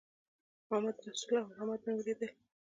محمدرسول 0.67 1.31
او 1.39 1.45
محمد 1.49 1.79
مې 1.85 1.93
ولیدل. 1.97 2.31